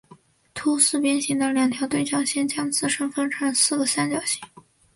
[0.55, 4.41] 凸四边形的两条对角线将自身分成四个三角形。